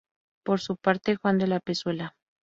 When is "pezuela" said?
1.59-2.15